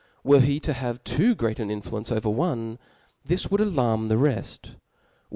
Were 0.23 0.39
he 0.39 0.59
to 0.61 0.73
have 0.73 1.01
ux> 1.07 1.35
great 1.35 1.59
an 1.59 1.69
iafluence 1.69 2.11
over 2.11 2.27
one, 2.27 2.79
this 3.23 3.51
would 3.51 3.61
alarm 3.61 4.07
the 4.07 4.17
reft; 4.17 4.69
were. 4.73 4.79